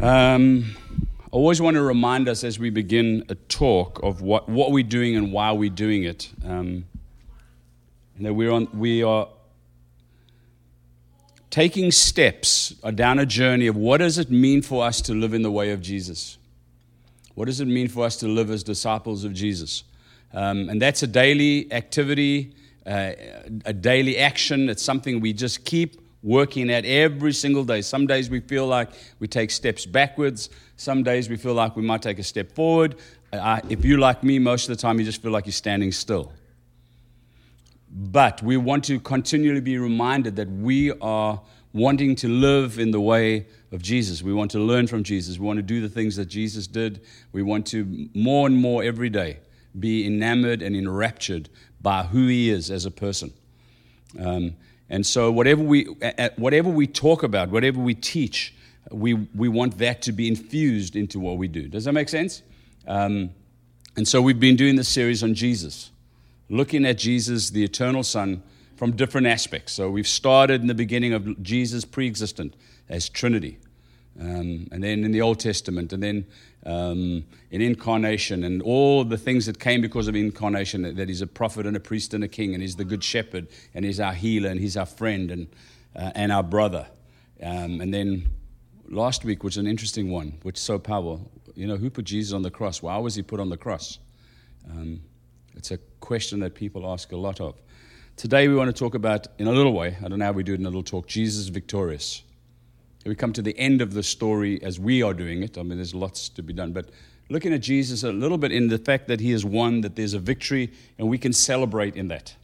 [0.00, 0.76] Um,
[1.22, 4.84] I always want to remind us as we begin a talk of what, what we're
[4.84, 6.28] doing and why we're doing it.
[6.44, 6.84] Um,
[8.20, 9.26] that we're on, we are
[11.48, 15.40] taking steps down a journey of what does it mean for us to live in
[15.40, 16.36] the way of Jesus?
[17.34, 19.82] What does it mean for us to live as disciples of Jesus?
[20.34, 22.54] Um, and that's a daily activity,
[22.84, 23.12] uh,
[23.64, 24.68] a daily action.
[24.68, 27.80] It's something we just keep working at every single day.
[27.80, 28.90] Some days we feel like
[29.20, 30.50] we take steps backwards.
[30.76, 32.96] Some days we feel like we might take a step forward.
[33.32, 36.32] If you like me, most of the time you just feel like you're standing still.
[37.88, 41.40] But we want to continually be reminded that we are
[41.72, 44.20] wanting to live in the way of Jesus.
[44.20, 45.38] We want to learn from Jesus.
[45.38, 47.02] We want to do the things that Jesus did.
[47.32, 49.38] We want to more and more every day
[49.78, 51.48] be enamored and enraptured
[51.80, 53.32] by who he is as a person.
[54.18, 54.56] Um,
[54.88, 55.84] and so, whatever we,
[56.36, 58.54] whatever we talk about, whatever we teach,
[58.90, 61.68] we, we want that to be infused into what we do.
[61.68, 62.42] Does that make sense?
[62.86, 63.30] Um,
[63.96, 65.90] and so, we've been doing this series on Jesus,
[66.48, 68.42] looking at Jesus, the eternal Son,
[68.76, 69.72] from different aspects.
[69.72, 72.54] So, we've started in the beginning of Jesus pre existent
[72.88, 73.58] as Trinity,
[74.20, 76.26] um, and then in the Old Testament, and then
[76.66, 81.26] um, in incarnation and all the things that came because of incarnation that he's a
[81.26, 84.12] prophet and a priest and a king and he's the good shepherd and he's our
[84.12, 85.46] healer and he's our friend and,
[85.94, 86.86] uh, and our brother.
[87.40, 88.26] Um, and then
[88.88, 91.30] last week was an interesting one which so powerful.
[91.54, 92.82] You know who put jesus on the cross?
[92.82, 94.00] Why was he put on the cross?
[94.68, 95.00] Um,
[95.54, 97.54] it's a question that people ask a lot of.
[98.16, 100.42] Today we want to talk about in a little way i don't know how we
[100.42, 102.22] do it in a little talk jesus victorious
[103.08, 105.56] we come to the end of the story as we are doing it.
[105.58, 106.72] I mean, there's lots to be done.
[106.72, 106.90] But
[107.28, 110.14] looking at Jesus a little bit in the fact that he has won, that there's
[110.14, 112.34] a victory, and we can celebrate in that.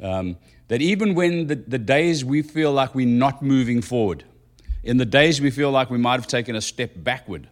[0.00, 0.36] Um,
[0.68, 4.24] that even when the, the days we feel like we're not moving forward,
[4.82, 7.48] in the days we feel like we might have taken a step backward,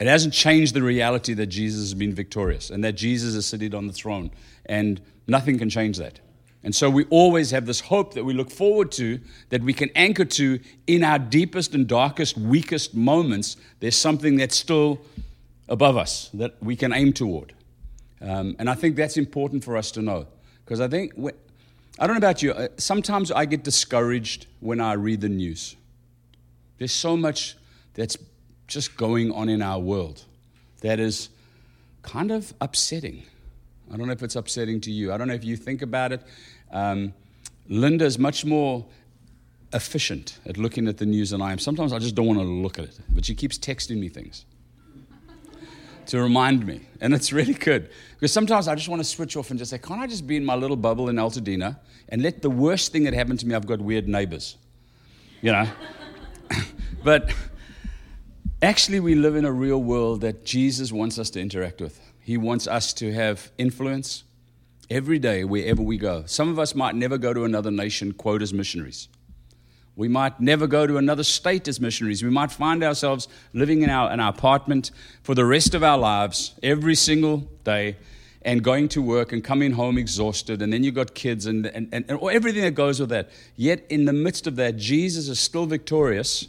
[0.00, 3.74] it hasn't changed the reality that Jesus has been victorious and that Jesus is seated
[3.74, 4.30] on the throne.
[4.66, 6.20] And nothing can change that.
[6.64, 9.20] And so we always have this hope that we look forward to,
[9.50, 13.58] that we can anchor to in our deepest and darkest, weakest moments.
[13.80, 14.98] There's something that's still
[15.68, 17.52] above us that we can aim toward.
[18.22, 20.26] Um, and I think that's important for us to know.
[20.64, 21.12] Because I think,
[21.98, 25.76] I don't know about you, uh, sometimes I get discouraged when I read the news.
[26.78, 27.56] There's so much
[27.92, 28.16] that's
[28.66, 30.24] just going on in our world
[30.80, 31.28] that is
[32.02, 33.24] kind of upsetting.
[33.92, 35.12] I don't know if it's upsetting to you.
[35.12, 36.22] I don't know if you think about it.
[36.70, 37.14] Um,
[37.68, 38.84] Linda is much more
[39.72, 41.58] efficient at looking at the news than I am.
[41.58, 44.44] Sometimes I just don't want to look at it, but she keeps texting me things
[46.06, 46.80] to remind me.
[47.00, 47.90] And it's really good.
[48.12, 50.36] Because sometimes I just want to switch off and just say, can't I just be
[50.36, 53.54] in my little bubble in Altadena and let the worst thing that happened to me,
[53.54, 54.56] I've got weird neighbors.
[55.40, 55.68] You know?
[57.04, 57.32] but
[58.62, 62.00] actually, we live in a real world that Jesus wants us to interact with.
[62.20, 64.24] He wants us to have influence
[64.90, 66.24] every day, wherever we go.
[66.26, 69.08] Some of us might never go to another nation, quote, as missionaries.
[69.96, 72.22] We might never go to another state as missionaries.
[72.22, 74.90] We might find ourselves living in our, in our apartment
[75.22, 77.96] for the rest of our lives, every single day,
[78.42, 80.60] and going to work and coming home exhausted.
[80.60, 83.30] And then you've got kids and, and, and, and everything that goes with that.
[83.56, 86.48] Yet, in the midst of that, Jesus is still victorious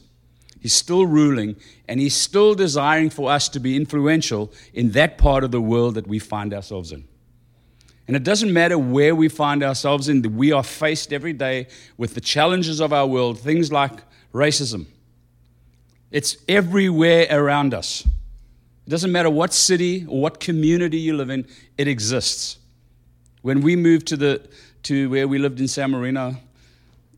[0.66, 1.58] He's still ruling,
[1.88, 5.94] and He's still desiring for us to be influential in that part of the world
[5.94, 7.08] that we find ourselves in.
[8.08, 11.68] And it doesn't matter where we find ourselves in, we are faced every day
[11.98, 13.94] with the challenges of our world, things like
[14.34, 14.86] racism.
[16.12, 18.06] It's everywhere around us.
[18.86, 22.60] It doesn't matter what city or what community you live in, it exists.
[23.42, 24.48] When we moved to, the,
[24.84, 26.36] to where we lived in San Marino,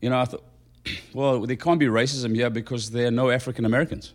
[0.00, 0.44] you know, I thought,
[1.12, 4.14] well, there can't be racism here because there are no African Americans.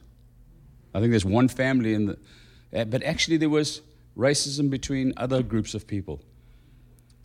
[0.96, 3.82] I think there's one family in the, but actually there was
[4.18, 6.20] racism between other groups of people.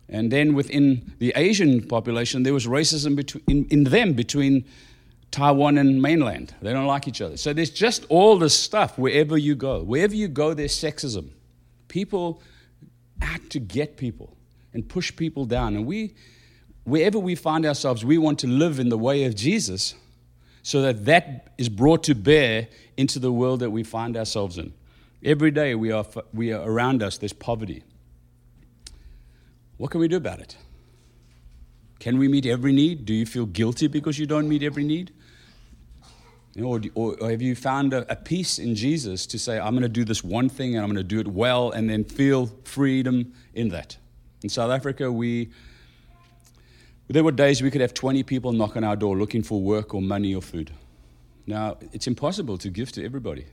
[0.09, 4.65] And then within the Asian population, there was racism between, in, in them between
[5.31, 6.55] Taiwan and mainland.
[6.61, 7.37] They don't like each other.
[7.37, 9.83] So there's just all this stuff wherever you go.
[9.83, 11.29] Wherever you go, there's sexism.
[11.87, 12.41] People
[13.21, 14.35] act to get people
[14.73, 15.75] and push people down.
[15.75, 16.15] And we,
[16.83, 19.93] wherever we find ourselves, we want to live in the way of Jesus
[20.63, 22.67] so that that is brought to bear
[22.97, 24.73] into the world that we find ourselves in.
[25.23, 27.83] Every day we are, we are around us, there's poverty.
[29.79, 30.57] What can we do about it?
[31.99, 33.05] Can we meet every need?
[33.05, 35.13] Do you feel guilty because you don't meet every need?
[36.53, 39.71] You know, or, or, have you found a, a peace in Jesus to say, I'm
[39.71, 42.03] going to do this one thing and I'm going to do it well and then
[42.03, 43.95] feel freedom in that?
[44.43, 45.49] In South Africa, we
[47.07, 49.93] there were days we could have 20 people knock on our door looking for work
[49.93, 50.71] or money or food.
[51.47, 53.45] Now, it's impossible to give to everybody.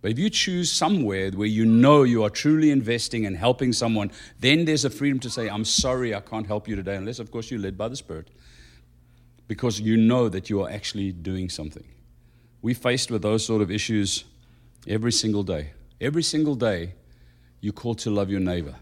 [0.00, 4.12] But if you choose somewhere where you know you are truly investing and helping someone,
[4.38, 7.30] then there's a freedom to say, I'm sorry, I can't help you today, unless, of
[7.32, 8.28] course, you're led by the Spirit,
[9.48, 11.84] because you know that you are actually doing something.
[12.62, 14.24] We're faced with those sort of issues
[14.86, 15.70] every single day.
[16.00, 16.94] Every single day,
[17.60, 18.76] you're called to love your neighbor.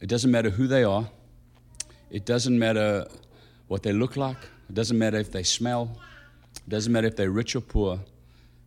[0.00, 1.08] It doesn't matter who they are,
[2.10, 3.06] it doesn't matter
[3.68, 4.38] what they look like,
[4.68, 5.98] it doesn't matter if they smell,
[6.56, 8.00] it doesn't matter if they're rich or poor.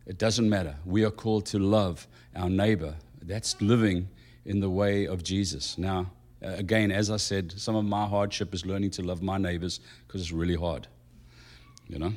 [0.06, 0.76] It doesn't matter.
[0.84, 2.94] We are called to love our neighbor.
[3.20, 4.08] That's living
[4.44, 5.76] in the way of Jesus.
[5.76, 9.80] Now, again, as I said, some of my hardship is learning to love my neighbors
[10.06, 10.86] because it's really hard.
[11.88, 12.12] You know?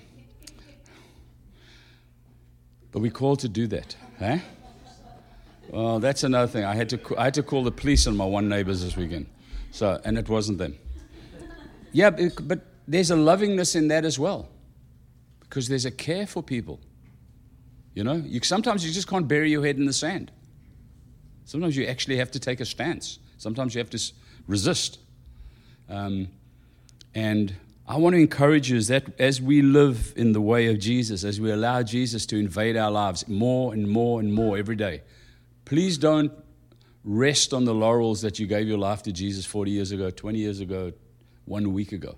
[2.91, 3.95] But we're called to do that.
[4.19, 4.39] Eh?
[5.69, 6.65] Well, that's another thing.
[6.65, 9.27] I had to, I had to call the police on my one neighbors this weekend.
[9.71, 10.77] So, and it wasn't them.
[11.92, 14.50] Yeah, but there's a lovingness in that as well
[15.42, 16.80] because there's a care for people.
[17.94, 20.31] You know, you, sometimes you just can't bury your head in the sand.
[21.45, 23.19] Sometimes you actually have to take a stance.
[23.38, 24.12] Sometimes you have to
[24.47, 25.00] resist.
[25.89, 26.27] Um,
[27.15, 27.56] and
[27.88, 31.24] I want to encourage you is that as we live in the way of Jesus,
[31.24, 35.01] as we allow Jesus to invade our lives more and more and more every day,
[35.65, 36.31] please don't
[37.03, 40.38] rest on the laurels that you gave your life to Jesus 40 years ago, 20
[40.38, 40.94] years ago,
[41.45, 42.15] one week ago.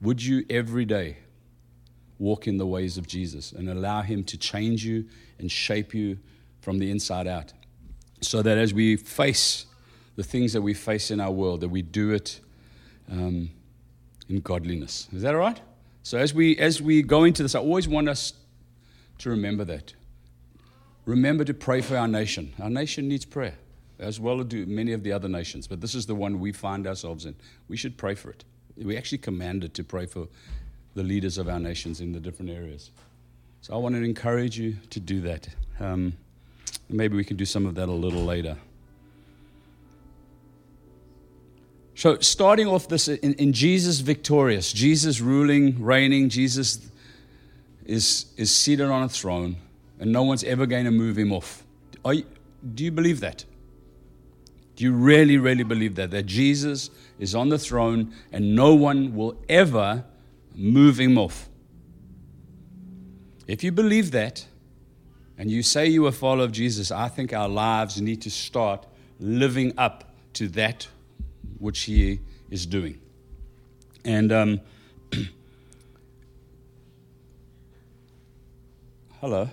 [0.00, 1.18] Would you every day
[2.20, 5.06] walk in the ways of Jesus and allow Him to change you
[5.38, 6.18] and shape you
[6.60, 7.52] from the inside out.
[8.20, 9.66] So that as we face
[10.16, 12.40] the things that we face in our world, that we do it
[13.10, 13.50] um,
[14.28, 15.08] in godliness.
[15.12, 15.60] Is that all right?
[16.02, 18.34] So as we as we go into this, I always want us
[19.18, 19.94] to remember that.
[21.06, 22.52] Remember to pray for our nation.
[22.60, 23.54] Our nation needs prayer,
[23.98, 25.66] as well as do many of the other nations.
[25.66, 27.34] But this is the one we find ourselves in.
[27.68, 28.44] We should pray for it.
[28.76, 30.28] We actually commanded to pray for
[30.94, 32.90] the leaders of our nations in the different areas.
[33.60, 35.48] So I want to encourage you to do that.
[35.78, 36.14] Um,
[36.88, 38.56] maybe we can do some of that a little later.
[41.94, 46.90] So, starting off this in, in, Jesus victorious, Jesus ruling, reigning, Jesus
[47.84, 49.56] is, is seated on a throne,
[49.98, 51.62] and no one's ever going to move him off.
[52.06, 52.24] You,
[52.74, 53.44] do you believe that?
[54.76, 56.10] Do you really, really believe that?
[56.10, 56.88] That Jesus
[57.18, 60.04] is on the throne and no one will ever
[60.54, 61.48] move him off.
[63.46, 64.46] If you believe that,
[65.36, 68.30] and you say you are a follower of Jesus, I think our lives need to
[68.30, 68.86] start
[69.18, 70.86] living up to that
[71.58, 72.20] which he
[72.50, 73.00] is doing.
[74.04, 74.60] And um,
[79.20, 79.48] hello.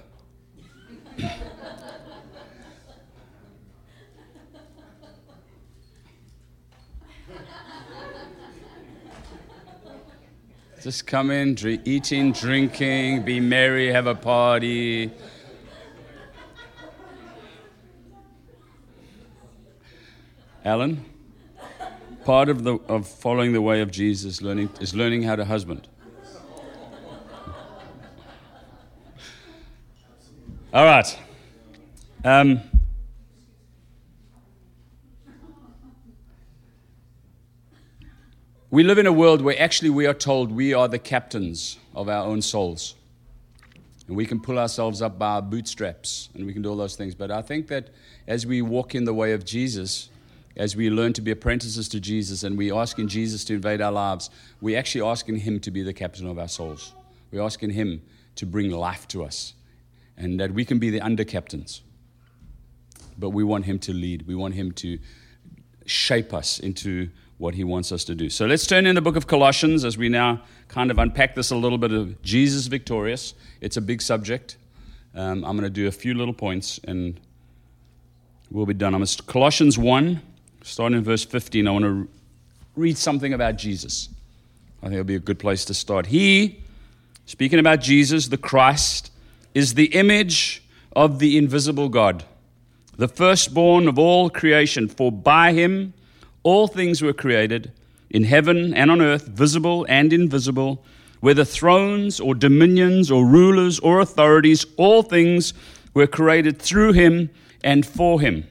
[10.88, 15.12] Just come in, drink, eating, drinking, be merry, have a party.
[20.64, 21.04] Alan,
[22.24, 25.90] part of, the, of following the way of Jesus learning, is learning how to husband.
[30.74, 31.20] All right.
[32.24, 32.62] Um,
[38.78, 42.08] We live in a world where actually we are told we are the captains of
[42.08, 42.94] our own souls.
[44.08, 46.96] And we can pull ourselves up by our bootstraps and we can do all those
[46.96, 47.16] things.
[47.16, 47.90] But I think that
[48.28, 50.10] as we walk in the way of Jesus,
[50.56, 53.92] as we learn to be apprentices to Jesus and we're asking Jesus to invade our
[53.92, 54.30] lives,
[54.62, 56.94] we're actually asking Him to be the captain of our souls.
[57.32, 58.04] We're asking Him
[58.36, 59.56] to bring life to us
[60.18, 61.82] and that we can be the under captains.
[63.18, 65.00] But we want Him to lead, we want Him to
[65.88, 68.30] shape us into what he wants us to do.
[68.30, 71.52] So let's turn in the book of Colossians as we now kind of unpack this
[71.52, 73.34] a little bit of Jesus victorious.
[73.62, 74.58] It's a big subject.
[75.14, 77.20] Um, I'm going to do a few little points and
[78.50, 78.94] we'll be done.
[78.94, 80.22] I'm going to, Colossians 1,
[80.64, 81.68] starting in verse 15.
[81.68, 82.08] I want to
[82.76, 84.10] read something about Jesus.
[84.82, 86.08] I think it'll be a good place to start.
[86.08, 86.64] He,
[87.26, 89.12] speaking about Jesus, the Christ,
[89.54, 90.64] is the image
[90.96, 92.24] of the invisible God,
[92.96, 95.94] the firstborn of all creation, for by him
[96.48, 97.74] all things were created
[98.10, 100.82] in heaven and on earth, visible and invisible,
[101.20, 105.54] whether thrones or dominions or rulers or authorities, all things
[105.94, 107.30] were created through him
[107.66, 108.48] and for him.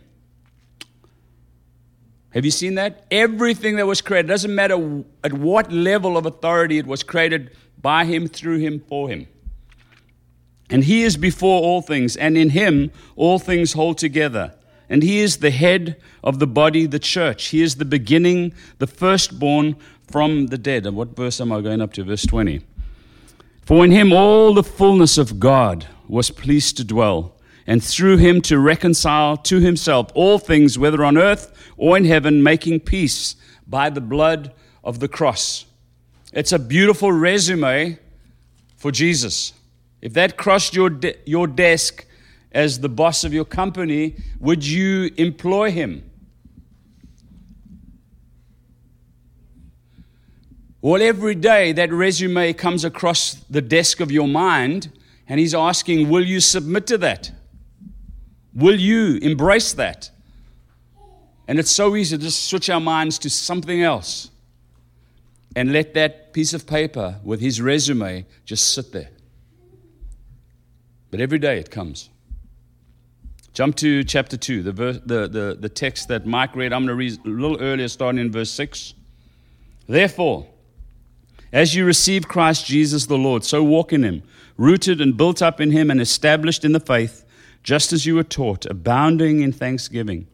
[2.34, 3.06] Have you seen that?
[3.10, 7.50] Everything that was created, doesn't matter at what level of authority it was created
[7.80, 9.26] by him, through him, for him.
[10.68, 14.52] And he is before all things, and in him all things hold together.
[14.88, 17.46] And he is the head of the body, the church.
[17.46, 19.76] He is the beginning, the firstborn
[20.06, 20.86] from the dead.
[20.86, 22.04] And what verse am I going up to?
[22.04, 22.60] Verse 20.
[23.64, 27.34] For in him all the fullness of God was pleased to dwell,
[27.66, 32.44] and through him to reconcile to himself all things, whether on earth or in heaven,
[32.44, 33.34] making peace
[33.66, 34.52] by the blood
[34.84, 35.66] of the cross.
[36.32, 37.98] It's a beautiful resume
[38.76, 39.52] for Jesus.
[40.00, 42.05] If that crossed your, de- your desk
[42.56, 46.02] as the boss of your company, would you employ him?
[50.80, 54.90] Well, every day that resume comes across the desk of your mind,
[55.28, 57.30] and he's asking, Will you submit to that?
[58.54, 60.10] Will you embrace that?
[61.46, 64.30] And it's so easy to just switch our minds to something else
[65.54, 69.10] and let that piece of paper with his resume just sit there.
[71.10, 72.08] But every day it comes.
[73.56, 76.75] Jump to chapter 2, the, verse, the, the, the text that Mike read.
[76.75, 78.92] I'm going to read a little earlier, starting in verse 6.
[79.88, 80.46] Therefore,
[81.54, 84.22] as you receive Christ Jesus the Lord, so walk in him,
[84.58, 87.25] rooted and built up in him and established in the faith,
[87.62, 90.26] just as you were taught, abounding in thanksgiving.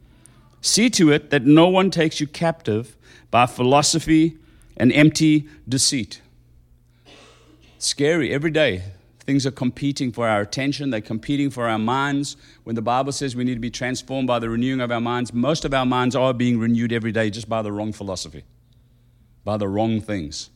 [0.60, 2.96] See to it that no one takes you captive
[3.30, 4.36] by philosophy
[4.76, 6.20] and empty deceit.
[7.78, 8.82] Scary every day.
[9.24, 12.36] Things are competing for our attention, they're competing for our minds.
[12.64, 15.32] When the Bible says we need to be transformed by the renewing of our minds,
[15.32, 18.44] most of our minds are being renewed every day just by the wrong philosophy,
[19.44, 20.50] by the wrong things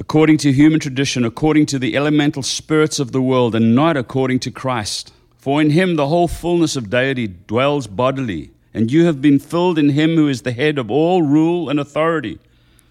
[0.00, 4.38] according to human tradition, according to the elemental spirits of the world, and not according
[4.40, 5.12] to Christ.
[5.36, 9.78] For in him the whole fullness of deity dwells bodily, and you have been filled
[9.78, 12.38] in him who is the head of all rule and authority.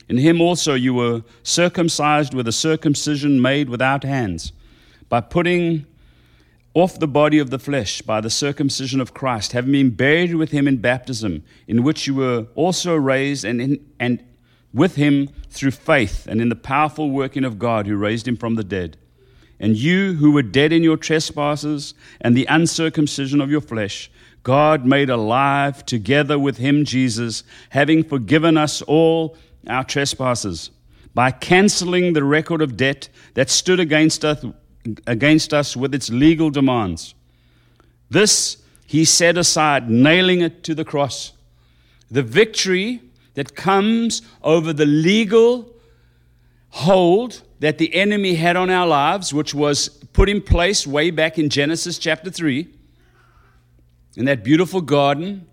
[0.09, 4.51] In him also you were circumcised with a circumcision made without hands,
[5.07, 5.85] by putting
[6.73, 10.51] off the body of the flesh by the circumcision of Christ, having been buried with
[10.51, 14.23] him in baptism, in which you were also raised and, in, and
[14.73, 18.55] with him through faith and in the powerful working of God who raised him from
[18.55, 18.97] the dead.
[19.59, 24.09] And you who were dead in your trespasses and the uncircumcision of your flesh,
[24.43, 29.35] God made alive together with him, Jesus, having forgiven us all
[29.67, 30.71] our trespasses,
[31.13, 34.45] by canceling the record of debt that stood against us,
[35.07, 37.13] against us with its legal demands.
[38.09, 41.33] This he set aside, nailing it to the cross.
[42.09, 43.01] The victory
[43.35, 45.75] that comes over the legal
[46.69, 51.37] hold that the enemy had on our lives, which was put in place way back
[51.37, 52.67] in Genesis chapter 3,
[54.15, 55.45] in that beautiful garden,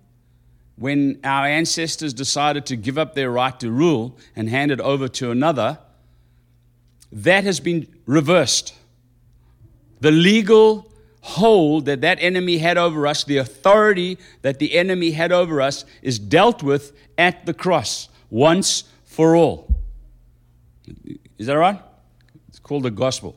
[0.77, 5.09] when our ancestors decided to give up their right to rule and hand it over
[5.09, 5.79] to another,
[7.11, 8.75] that has been reversed.
[10.01, 10.91] The legal
[11.23, 15.85] hold that that enemy had over us, the authority that the enemy had over us,
[16.03, 19.75] is dealt with at the cross once for all.
[21.39, 21.81] Is that right?
[22.49, 23.37] It's called the gospel.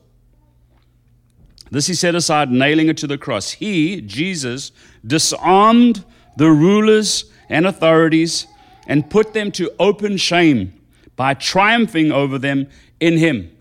[1.71, 3.51] This he set aside, nailing it to the cross.
[3.51, 4.71] He, Jesus,
[5.05, 6.03] disarmed
[6.35, 8.47] the rulers and authorities
[8.87, 10.73] and put them to open shame
[11.15, 12.67] by triumphing over them
[12.99, 13.55] in him.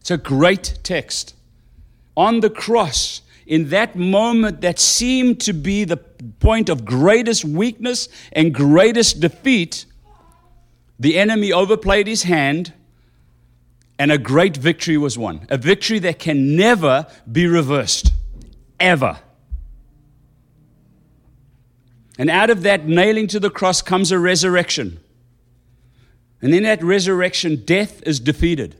[0.00, 1.34] It's a great text.
[2.16, 8.08] On the cross, in that moment that seemed to be the point of greatest weakness
[8.32, 9.86] and greatest defeat,
[10.98, 12.72] the enemy overplayed his hand
[13.98, 15.46] and a great victory was won.
[15.50, 18.12] A victory that can never be reversed,
[18.80, 19.18] ever.
[22.18, 25.00] And out of that nailing to the cross comes a resurrection.
[26.40, 28.76] And in that resurrection, death is defeated.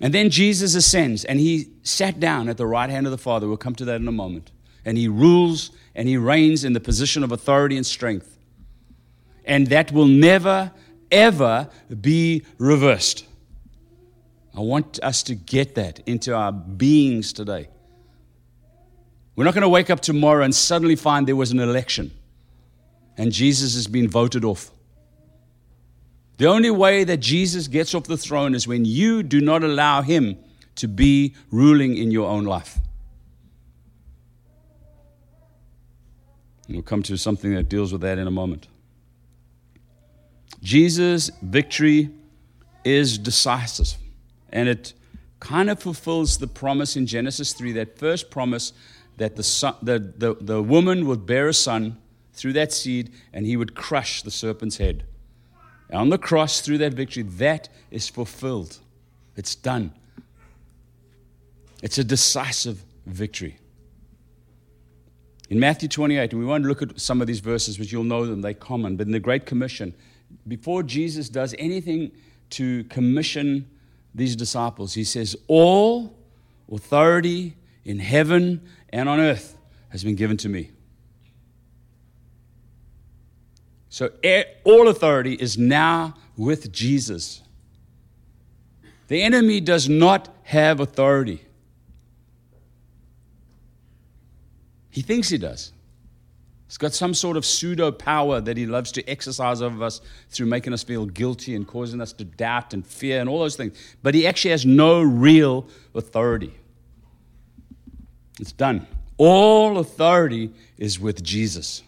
[0.00, 3.46] And then Jesus ascends and he sat down at the right hand of the Father.
[3.46, 4.50] We'll come to that in a moment.
[4.84, 8.36] And he rules and he reigns in the position of authority and strength.
[9.44, 10.72] And that will never,
[11.10, 11.68] ever
[12.00, 13.24] be reversed.
[14.54, 17.68] I want us to get that into our beings today.
[19.34, 22.10] We're not going to wake up tomorrow and suddenly find there was an election
[23.16, 24.70] and Jesus has been voted off.
[26.38, 30.02] The only way that Jesus gets off the throne is when you do not allow
[30.02, 30.38] him
[30.76, 32.78] to be ruling in your own life.
[36.66, 38.68] And we'll come to something that deals with that in a moment.
[40.62, 42.10] Jesus' victory
[42.84, 43.98] is decisive,
[44.50, 44.94] and it
[45.38, 48.72] kind of fulfills the promise in Genesis 3 that first promise
[49.16, 51.98] that the, son, the, the, the woman would bear a son
[52.32, 55.04] through that seed, and he would crush the serpent's head
[55.92, 58.78] on the cross through that victory, that is fulfilled.
[59.36, 59.92] It's done.
[61.82, 63.58] It's a decisive victory.
[65.50, 68.24] In Matthew 28, and we won't look at some of these verses, but you'll know
[68.24, 68.96] them, they're common.
[68.96, 69.92] But in the Great Commission,
[70.48, 72.10] before Jesus does anything
[72.50, 73.68] to commission
[74.14, 74.94] these disciples.
[74.94, 76.14] He says, All
[76.70, 78.60] authority in heaven
[78.90, 79.56] and on earth
[79.88, 80.70] has been given to me.
[83.88, 84.10] So
[84.64, 87.42] all authority is now with Jesus.
[89.08, 91.44] The enemy does not have authority.
[94.88, 95.72] He thinks he does.
[96.68, 100.46] He's got some sort of pseudo power that he loves to exercise over us through
[100.46, 103.76] making us feel guilty and causing us to doubt and fear and all those things.
[104.02, 106.54] But he actually has no real authority.
[108.40, 108.86] It's done.
[109.18, 111.82] All authority is with Jesus.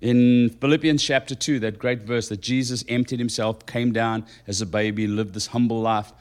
[0.00, 4.66] In Philippians chapter 2, that great verse that Jesus emptied himself, came down as a
[4.66, 6.12] baby, lived this humble life,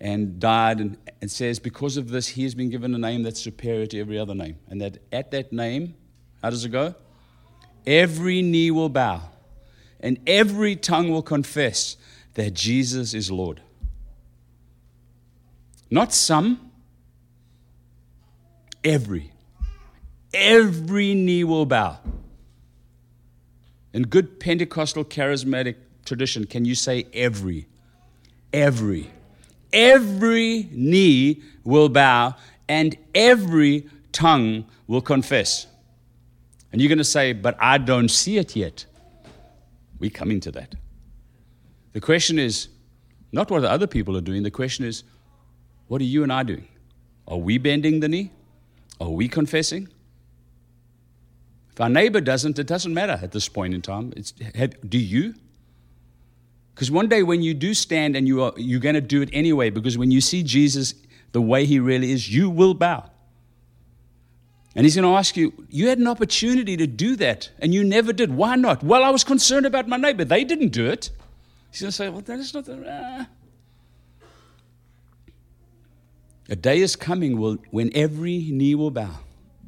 [0.00, 3.40] and died, and, and says, Because of this, he has been given a name that's
[3.40, 4.56] superior to every other name.
[4.68, 5.94] And that at that name,
[6.42, 6.96] how does it go?
[7.86, 9.22] Every knee will bow,
[10.00, 11.96] and every tongue will confess
[12.34, 13.60] that Jesus is Lord.
[15.90, 16.67] Not some,
[18.88, 19.30] every.
[20.32, 21.98] Every knee will bow.
[23.92, 27.66] In good Pentecostal charismatic tradition, can you say every?
[28.52, 29.10] Every.
[29.72, 32.34] Every knee will bow
[32.68, 35.66] and every tongue will confess.
[36.72, 38.86] And you're going to say, but I don't see it yet.
[39.98, 40.74] We're coming to that.
[41.92, 42.68] The question is
[43.32, 45.04] not what the other people are doing, the question is,
[45.88, 46.68] what are you and I doing?
[47.26, 48.30] Are we bending the knee?
[49.00, 49.88] Are we confessing?
[51.72, 54.12] If our neighbor doesn't, it doesn't matter at this point in time.
[54.16, 55.34] It's, have, do you?
[56.74, 59.30] Because one day when you do stand and you are, you're going to do it
[59.32, 60.94] anyway, because when you see Jesus
[61.32, 63.10] the way he really is, you will bow.
[64.74, 67.82] And he's going to ask you, You had an opportunity to do that, and you
[67.82, 68.32] never did.
[68.32, 68.82] Why not?
[68.82, 70.24] Well, I was concerned about my neighbor.
[70.24, 71.10] They didn't do it.
[71.70, 72.88] He's going to say, Well, that is not the.
[72.88, 73.24] Uh.
[76.48, 77.36] A day is coming
[77.70, 79.18] when every knee will bow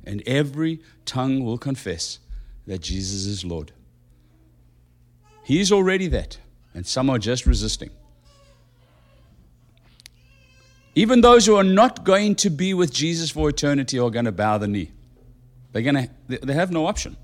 [0.05, 2.19] and every tongue will confess
[2.67, 3.73] that Jesus is Lord.
[5.45, 6.39] He is already that,
[6.75, 7.91] and some are just resisting.
[10.95, 14.33] Even those who are not going to be with Jesus for eternity are going to
[14.33, 14.91] bow the knee.
[15.73, 17.17] They're going to, they have no option.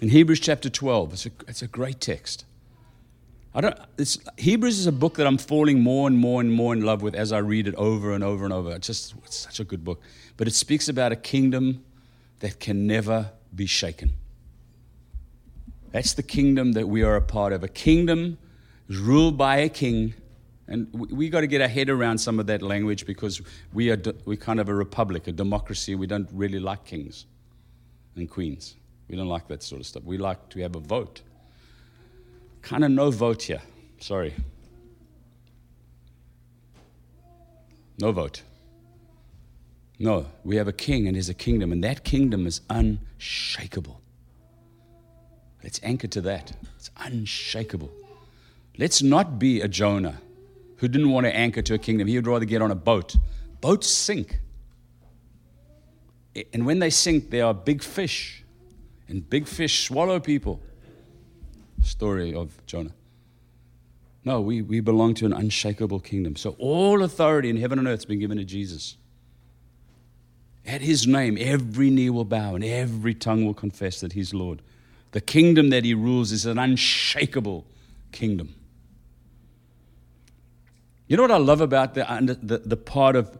[0.00, 2.44] In Hebrews chapter 12, it's a, it's a great text.
[3.56, 3.78] I don't,
[4.36, 7.14] Hebrews is a book that I'm falling more and more and more in love with
[7.14, 8.72] as I read it over and over and over.
[8.72, 10.00] It's just it's such a good book.
[10.36, 11.84] But it speaks about a kingdom
[12.40, 14.12] that can never be shaken.
[15.92, 17.62] That's the kingdom that we are a part of.
[17.62, 18.38] A kingdom
[18.88, 20.14] is ruled by a king.
[20.66, 23.40] And we, we got to get our head around some of that language because
[23.72, 25.94] we are we kind of a republic, a democracy.
[25.94, 27.26] We don't really like kings
[28.16, 28.74] and queens.
[29.06, 30.02] We don't like that sort of stuff.
[30.02, 31.22] We like to have a vote.
[32.64, 33.60] Kind of no vote here.
[34.00, 34.32] Sorry.
[38.00, 38.42] No vote.
[39.98, 44.00] No, we have a king and there's a kingdom, and that kingdom is unshakable.
[45.62, 46.52] Let's anchor to that.
[46.76, 47.92] It's unshakable.
[48.78, 50.22] Let's not be a Jonah
[50.78, 52.08] who didn't want to anchor to a kingdom.
[52.08, 53.14] He would rather get on a boat.
[53.60, 54.40] Boats sink.
[56.54, 58.42] And when they sink, there are big fish,
[59.06, 60.62] and big fish swallow people
[61.84, 62.92] story of Jonah.
[64.24, 66.34] No, we, we belong to an unshakable kingdom.
[66.36, 68.96] So all authority in heaven and earth has been given to Jesus.
[70.66, 74.62] At his name, every knee will bow and every tongue will confess that he's Lord.
[75.12, 77.66] The kingdom that he rules is an unshakable
[78.12, 78.54] kingdom.
[81.06, 83.38] You know what I love about the, the, the part of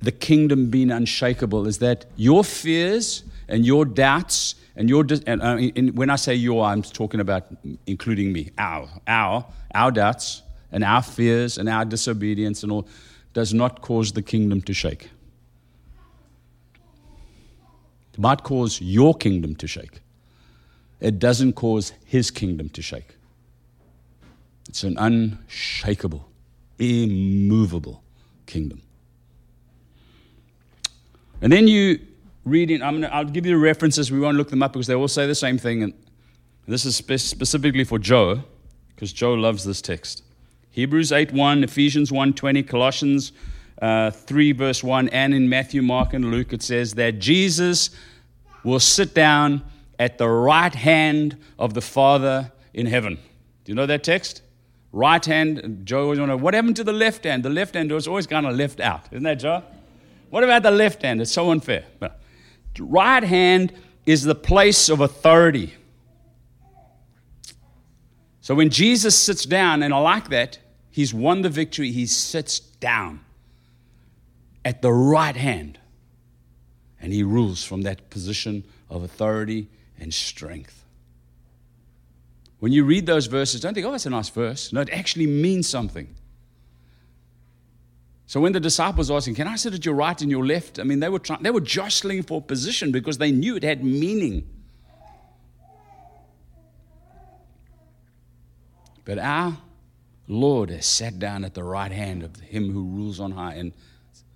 [0.00, 5.56] the kingdom being unshakable is that your fears and your doubts and your and, uh,
[5.92, 7.46] when I say your, I'm talking about
[7.86, 8.50] including me.
[8.56, 12.88] Our, our, our doubts and our fears and our disobedience and all
[13.34, 15.10] does not cause the kingdom to shake.
[18.14, 20.00] It might cause your kingdom to shake.
[21.00, 23.16] It doesn't cause his kingdom to shake.
[24.68, 26.28] It's an unshakable,
[26.78, 28.02] immovable
[28.46, 28.82] kingdom.
[31.40, 31.98] And then you
[32.44, 34.10] reading, I'm gonna, I'll give you the references.
[34.10, 35.82] We won't look them up because they all say the same thing.
[35.82, 35.94] And
[36.66, 38.42] this is spe- specifically for Joe,
[38.94, 40.22] because Joe loves this text.
[40.70, 43.32] Hebrews 8 1, Ephesians 1 20, Colossians
[43.80, 47.90] uh, 3 verse 1, and in Matthew, Mark, and Luke, it says that Jesus
[48.64, 49.62] will sit down
[49.98, 53.18] at the right hand of the Father in heaven.
[53.64, 54.42] Do you know that text?
[54.92, 57.42] Right hand, Joe always wonder, what happened to the left hand?
[57.42, 59.06] The left hand was always kind of left out.
[59.10, 59.62] Isn't that, Joe?
[60.30, 61.20] What about the left hand?
[61.20, 61.84] It's so unfair.
[61.98, 62.20] But
[62.80, 63.72] right hand
[64.06, 65.74] is the place of authority.
[68.40, 70.58] So when Jesus sits down, and I like that,
[70.90, 73.20] he's won the victory, he sits down
[74.64, 75.78] at the right hand
[77.00, 80.84] and he rules from that position of authority and strength.
[82.60, 84.72] When you read those verses, don't think, oh, that's a nice verse.
[84.72, 86.14] No, it actually means something.
[88.32, 90.78] So when the disciples were asking, Can I sit at your right and your left?
[90.78, 93.84] I mean, they were, trying, they were jostling for position because they knew it had
[93.84, 94.48] meaning.
[99.04, 99.58] But our
[100.28, 103.74] Lord has sat down at the right hand of him who rules on high, and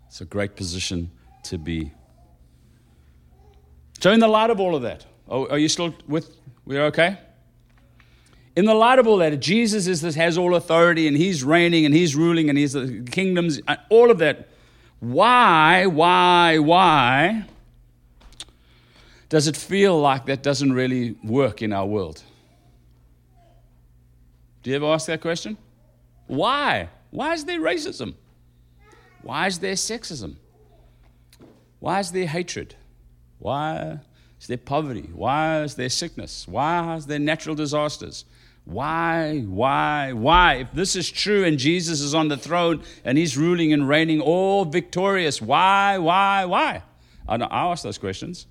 [0.08, 1.10] it's a great position
[1.44, 1.90] to be.
[4.00, 6.36] So, in the light of all of that, are you still with?
[6.66, 7.16] We're okay?
[8.56, 11.84] In the light of all that, Jesus is this, has all authority and he's reigning
[11.84, 14.48] and he's ruling and he's the kingdoms, all of that.
[14.98, 17.44] Why, why, why
[19.28, 22.22] does it feel like that doesn't really work in our world?
[24.62, 25.58] Do you ever ask that question?
[26.26, 26.88] Why?
[27.10, 28.14] Why is there racism?
[29.22, 30.36] Why is there sexism?
[31.78, 32.74] Why is there hatred?
[33.38, 33.98] Why
[34.40, 35.10] is there poverty?
[35.12, 36.48] Why is there sickness?
[36.48, 38.24] Why is there natural disasters?
[38.66, 40.54] Why, why, why?
[40.54, 44.20] If this is true and Jesus is on the throne and he's ruling and reigning
[44.20, 46.82] all victorious, why, why, why?
[47.28, 48.46] I, I ask those questions.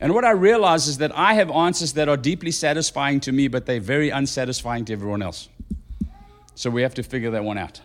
[0.00, 3.48] And what I realize is that I have answers that are deeply satisfying to me,
[3.48, 5.48] but they're very unsatisfying to everyone else.
[6.54, 7.80] So we have to figure that one out.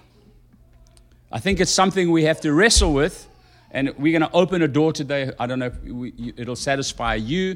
[1.32, 3.28] I think it's something we have to wrestle with,
[3.72, 5.32] and we're going to open a door today.
[5.40, 7.56] I don't know if we, it'll satisfy you,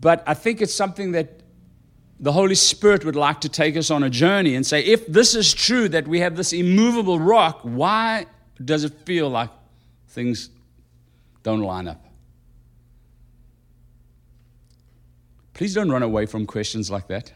[0.00, 1.40] but I think it's something that
[2.18, 5.34] the Holy Spirit would like to take us on a journey and say, if this
[5.34, 8.26] is true that we have this immovable rock, why
[8.64, 9.50] does it feel like
[10.08, 10.48] things
[11.42, 12.02] don't line up?
[15.52, 17.32] Please don't run away from questions like that.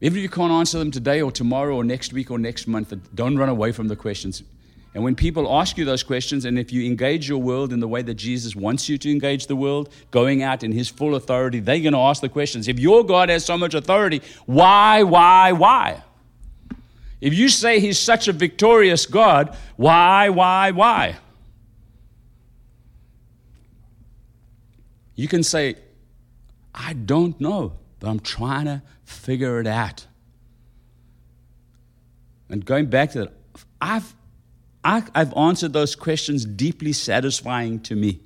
[0.00, 2.92] Even if you can't answer them today or tomorrow or next week or next month,
[3.14, 4.42] don't run away from the questions.
[4.96, 7.86] And when people ask you those questions, and if you engage your world in the
[7.86, 11.60] way that Jesus wants you to engage the world, going out in his full authority,
[11.60, 12.66] they're going to ask the questions.
[12.66, 16.02] If your God has so much authority, why, why, why?
[17.20, 21.16] If you say he's such a victorious God, why, why, why?
[25.14, 25.76] You can say,
[26.74, 30.06] I don't know, but I'm trying to figure it out.
[32.48, 33.32] And going back to that,
[33.78, 34.14] I've
[34.86, 38.20] I, have answered those questions deeply satisfying to me.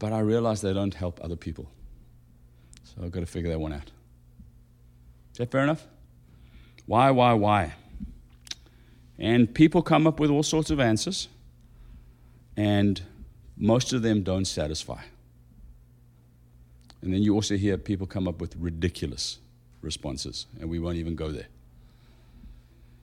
[0.00, 1.70] But I realize they don't help other people.
[2.82, 3.92] So I've got to figure that one out.
[5.32, 5.86] Is that fair enough?
[6.86, 7.74] Why, why, why?
[9.20, 11.28] And people come up with all sorts of answers,
[12.56, 13.00] and
[13.56, 15.02] most of them don't satisfy.
[17.02, 19.38] And then you also hear people come up with ridiculous
[19.80, 21.46] responses, and we won't even go there.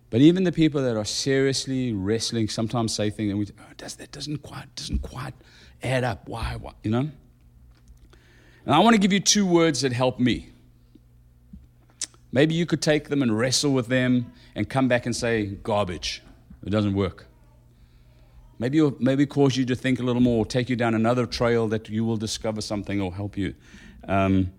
[0.10, 3.96] But even the people that are seriously wrestling sometimes say things, and we, oh, does,
[3.96, 5.34] that doesn't quite, doesn't quite
[5.84, 6.28] add up.
[6.30, 6.74] Why, why?
[6.84, 7.12] You know?
[8.66, 10.50] And I want to give you two words that help me.
[12.32, 16.22] Maybe you could take them and wrestle with them and come back and say, garbage.
[16.66, 17.26] It doesn't work.
[18.60, 21.26] Maybe it'll maybe cause you to think a little more, or take you down another
[21.26, 23.54] trail that you will discover something or help you.
[24.08, 24.52] Um,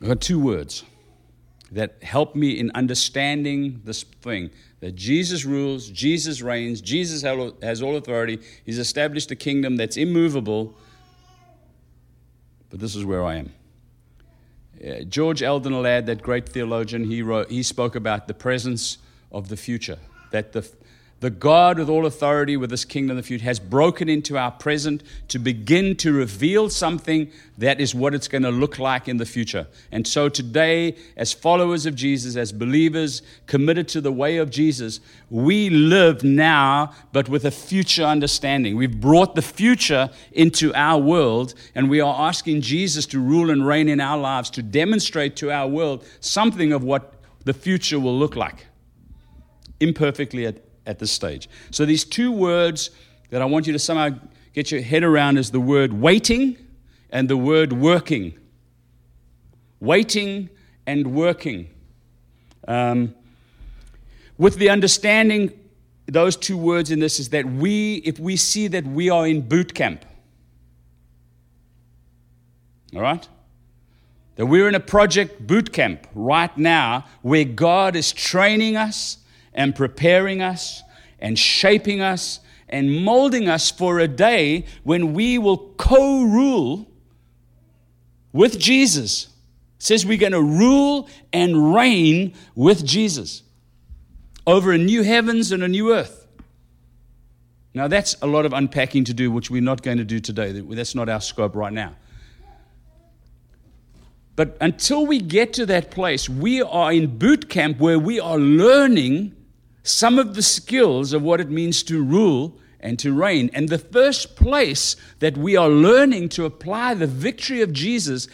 [0.00, 0.82] I've got two words
[1.72, 7.96] that help me in understanding this thing that Jesus rules, Jesus reigns, Jesus has all
[7.96, 8.40] authority.
[8.64, 10.74] He's established a kingdom that's immovable.
[12.68, 13.52] But this is where I am.
[14.84, 18.98] Uh, George Eldon Ladd, that great theologian, he, wrote, he spoke about the presence
[19.30, 19.98] of the future,
[20.32, 20.68] that the,
[21.22, 24.50] the God with all authority with this kingdom of the future has broken into our
[24.50, 29.18] present to begin to reveal something that is what it's going to look like in
[29.18, 29.68] the future.
[29.92, 34.98] And so today, as followers of Jesus, as believers committed to the way of Jesus,
[35.30, 38.76] we live now, but with a future understanding.
[38.76, 43.64] We've brought the future into our world, and we are asking Jesus to rule and
[43.64, 48.18] reign in our lives to demonstrate to our world something of what the future will
[48.18, 48.66] look like.
[49.78, 51.48] Imperfectly at at this stage.
[51.70, 52.90] So, these two words
[53.30, 54.10] that I want you to somehow
[54.52, 56.56] get your head around is the word waiting
[57.10, 58.34] and the word working.
[59.80, 60.50] Waiting
[60.86, 61.68] and working.
[62.68, 63.14] Um,
[64.38, 65.52] with the understanding,
[66.06, 69.42] those two words in this is that we, if we see that we are in
[69.42, 70.04] boot camp,
[72.94, 73.26] all right?
[74.36, 79.18] That we're in a project boot camp right now where God is training us
[79.54, 80.82] and preparing us
[81.18, 86.90] and shaping us and molding us for a day when we will co rule
[88.32, 89.24] with Jesus.
[89.76, 93.42] It says we're going to rule and reign with Jesus
[94.46, 96.26] over a new heavens and a new earth.
[97.74, 100.52] Now, that's a lot of unpacking to do, which we're not going to do today.
[100.52, 101.94] That's not our scope right now.
[104.34, 108.38] But until we get to that place, we are in boot camp where we are
[108.38, 109.36] learning
[109.82, 113.50] some of the skills of what it means to rule and to reign.
[113.52, 118.28] And the first place that we are learning to apply the victory of Jesus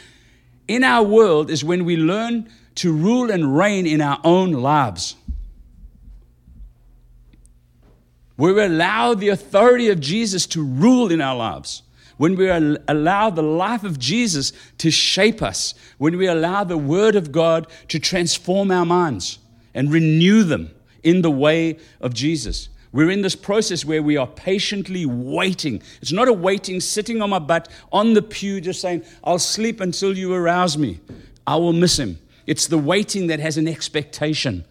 [0.67, 5.17] in our world is when we learn to rule and reign in our own lives.
[8.37, 11.83] We allow the authority of Jesus to rule in our lives.
[12.19, 15.75] When we allow the life of Jesus to shape us.
[15.99, 19.39] When we allow the Word of God to transform our minds
[19.75, 20.71] and renew them
[21.03, 22.69] in the way of Jesus.
[22.93, 25.83] We're in this process where we are patiently waiting.
[26.01, 29.81] It's not a waiting sitting on my butt on the pew just saying, I'll sleep
[29.81, 31.01] until you arouse me.
[31.47, 32.19] I will miss him.
[32.47, 34.65] It's the waiting that has an expectation.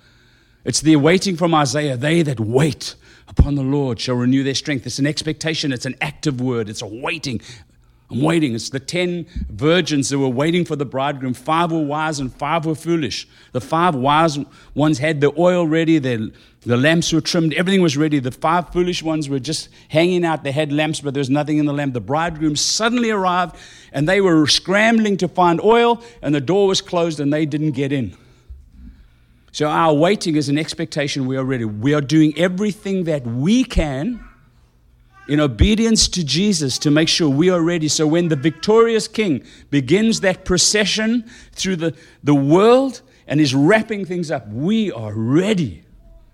[0.65, 1.95] It's the waiting from Isaiah.
[1.95, 2.95] They that wait
[3.27, 4.85] upon the Lord shall renew their strength.
[4.85, 7.39] It's an expectation, it's an active word, it's a waiting.
[8.09, 8.55] I'm waiting.
[8.55, 11.33] It's the ten virgins that were waiting for the bridegroom.
[11.33, 13.27] Five were wise and five were foolish.
[13.51, 14.39] The five wise
[14.73, 16.31] ones had the oil ready, the
[16.77, 18.19] lamps were trimmed, everything was ready.
[18.19, 20.43] The five foolish ones were just hanging out.
[20.43, 21.93] They had lamps, but there was nothing in the lamp.
[21.93, 23.57] The bridegroom suddenly arrived,
[23.91, 27.71] and they were scrambling to find oil, and the door was closed, and they didn't
[27.71, 28.15] get in.
[29.51, 31.65] So our waiting is an expectation we are ready.
[31.65, 34.23] We are doing everything that we can
[35.27, 37.87] in obedience to Jesus to make sure we are ready.
[37.87, 44.05] So when the victorious king begins that procession through the, the world and is wrapping
[44.05, 45.83] things up, we are ready.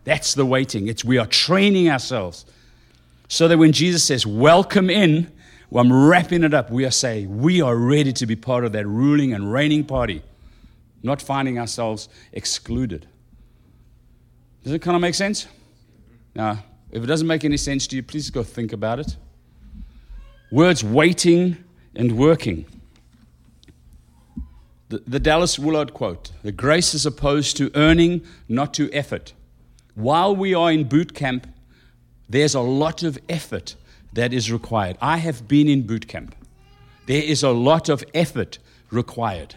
[0.04, 0.88] That's the waiting.
[0.88, 2.46] It's we are training ourselves
[3.28, 5.32] so that when Jesus says, Welcome in,
[5.70, 8.74] well, I'm wrapping it up, we are saying, We are ready to be part of
[8.74, 10.22] that ruling and reigning party,
[11.02, 13.08] not finding ourselves excluded.
[14.64, 15.48] Does it kind of make sense?
[16.36, 19.18] Now, if it doesn't make any sense to you, please go think about it.
[20.52, 21.58] Words waiting
[21.96, 22.66] and working.
[24.90, 29.34] The, the Dallas Willard quote The grace is opposed to earning, not to effort.
[29.96, 31.48] While we are in boot camp,
[32.30, 33.76] there's a lot of effort
[34.14, 34.98] that is required.
[35.02, 36.36] I have been in boot camp.
[37.08, 38.60] There is a lot of effort
[38.92, 39.56] required.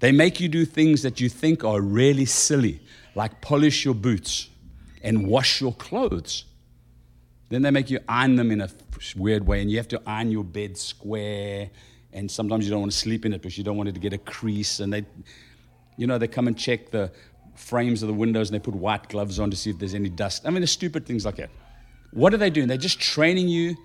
[0.00, 2.80] They make you do things that you think are really silly,
[3.14, 4.48] like polish your boots
[5.02, 6.44] and wash your clothes.
[7.48, 8.68] Then they make you iron them in a
[9.16, 11.70] weird way, and you have to iron your bed square.
[12.14, 14.00] And sometimes you don't want to sleep in it because you don't want it to
[14.00, 14.80] get a crease.
[14.80, 15.04] And they,
[15.96, 17.10] you know, they come and check the
[17.54, 20.08] frames of the windows and they put white gloves on to see if there's any
[20.08, 20.46] dust.
[20.46, 21.50] I mean, the stupid things like that.
[22.12, 22.68] What are they doing?
[22.68, 23.76] They're just training you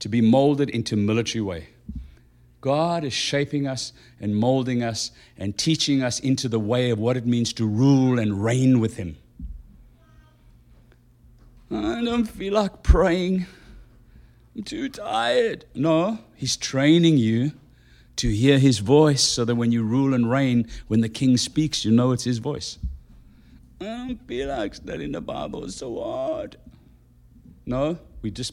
[0.00, 1.68] to be molded into military way.
[2.60, 7.16] God is shaping us and molding us and teaching us into the way of what
[7.16, 9.16] it means to rule and reign with Him.
[11.74, 13.46] I don't feel like praying.
[14.54, 15.64] I'm too tired.
[15.74, 17.52] No, He's training you
[18.16, 21.82] to hear His voice so that when you rule and reign, when the King speaks,
[21.82, 22.78] you know it's His voice.
[23.80, 25.64] I don't feel like studying the Bible.
[25.64, 26.58] It's so hard.
[27.64, 28.52] No, we just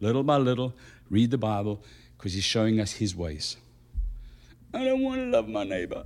[0.00, 0.74] little by little
[1.08, 1.82] read the Bible
[2.18, 3.56] because He's showing us His ways.
[4.74, 6.04] I don't want to love my neighbor.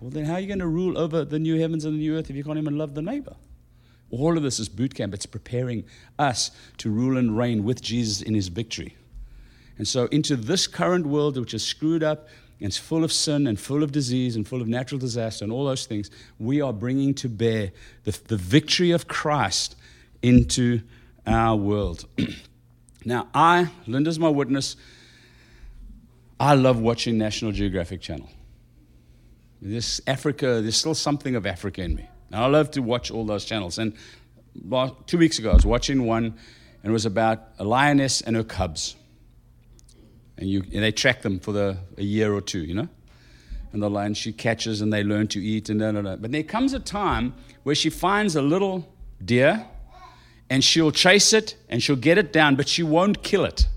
[0.00, 2.16] Well, then how are you going to rule over the new heavens and the new
[2.16, 3.36] earth if you can't even love the neighbor?
[4.10, 5.14] All of this is boot camp.
[5.14, 5.84] It's preparing
[6.18, 8.96] us to rule and reign with Jesus in his victory.
[9.78, 13.46] And so, into this current world, which is screwed up and it's full of sin
[13.46, 16.72] and full of disease and full of natural disaster and all those things, we are
[16.72, 17.72] bringing to bear
[18.04, 19.76] the, the victory of Christ
[20.20, 20.82] into
[21.26, 22.04] our world.
[23.06, 24.76] now, I, Linda's my witness,
[26.38, 28.28] I love watching National Geographic Channel.
[29.62, 32.09] This Africa, there's still something of Africa in me.
[32.32, 33.78] I love to watch all those channels.
[33.78, 33.94] And
[35.06, 36.24] two weeks ago, I was watching one,
[36.82, 38.96] and it was about a lioness and her cubs.
[40.38, 42.88] And, you, and they track them for the, a year or two, you know?
[43.72, 46.16] And the lion, she catches and they learn to eat and da, da, da.
[46.16, 48.92] But there comes a time where she finds a little
[49.24, 49.66] deer
[50.48, 53.68] and she'll chase it and she'll get it down, but she won't kill it.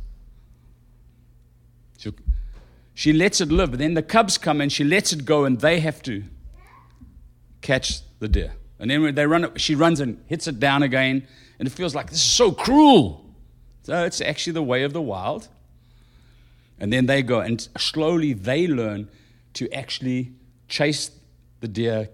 [1.98, 2.16] She'll,
[2.96, 3.72] she lets it live.
[3.72, 6.24] But then the cubs come and she lets it go and they have to
[7.62, 8.54] catch the deer.
[8.80, 11.28] And then they run she runs and hits it down again,
[11.60, 13.24] and it feels like this is so cruel.
[13.84, 15.48] So it's actually the way of the wild.
[16.80, 19.10] And then they go, and slowly they learn
[19.54, 20.32] to actually
[20.68, 21.12] chase
[21.60, 22.10] the deer,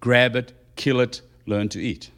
[0.00, 2.10] grab it, kill it, learn to eat.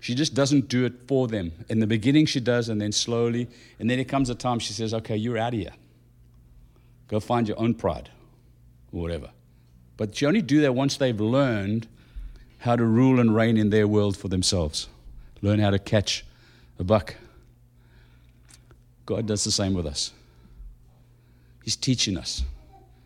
[0.00, 1.52] She just doesn't do it for them.
[1.68, 3.48] In the beginning, she does, and then slowly.
[3.78, 5.74] And then it comes a time she says, Okay, you're out of here.
[7.08, 8.10] Go find your own pride,
[8.92, 9.30] or whatever.
[10.02, 11.86] But she only do that once they've learned
[12.58, 14.88] how to rule and reign in their world for themselves,
[15.42, 16.24] learn how to catch
[16.80, 17.14] a buck.
[19.06, 20.10] God does the same with us.
[21.62, 22.42] He's teaching us.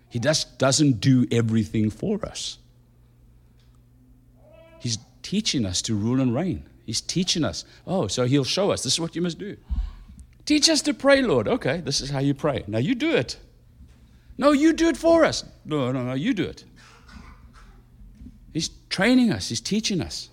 [0.08, 2.56] He just doesn't do everything for us.
[4.78, 6.64] He's teaching us to rule and reign.
[6.86, 7.66] He's teaching us.
[7.86, 9.58] Oh, so he'll show us this is what you must do.
[10.46, 11.46] Teach us to pray, Lord.
[11.46, 12.64] Okay, this is how you pray.
[12.66, 13.36] Now you do it.
[14.38, 15.44] No, you do it for us.
[15.66, 16.64] No, no, no, you do it.
[18.56, 20.30] He's training us, He's teaching us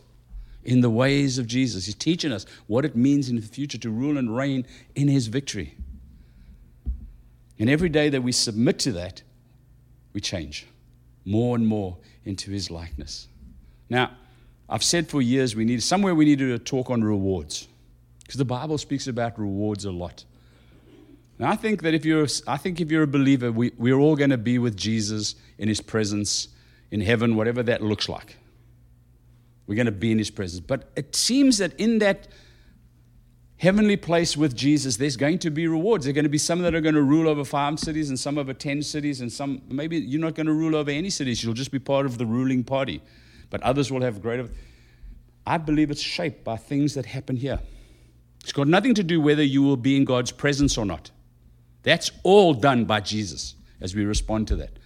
[0.63, 1.87] in the ways of Jesus.
[1.87, 5.27] He's teaching us what it means in the future to rule and reign in His
[5.27, 5.75] victory.
[7.59, 9.23] And every day that we submit to that,
[10.13, 10.65] we change
[11.25, 13.27] more and more into His likeness.
[13.89, 14.11] Now,
[14.69, 17.67] I've said for years we need somewhere we need to talk on rewards
[18.21, 20.23] because the Bible speaks about rewards a lot.
[21.39, 24.15] And I think that if you're, I think if you're a believer, we, we're all
[24.15, 26.47] going to be with Jesus in his presence
[26.93, 28.37] in heaven, whatever that looks like.
[29.67, 30.59] We're going to be in his presence.
[30.65, 32.27] But it seems that in that
[33.57, 36.05] heavenly place with Jesus, there's going to be rewards.
[36.05, 38.19] There are going to be some that are going to rule over five cities and
[38.19, 41.43] some over 10 cities, and some, maybe you're not going to rule over any cities.
[41.43, 43.01] You'll just be part of the ruling party
[43.53, 44.49] but others will have greater.
[45.45, 47.59] I believe it's shaped by things that happen here.
[48.41, 51.11] It's got nothing to do whether you will be in God's presence or not.
[51.83, 54.79] That's all done by Jesus as we respond to that.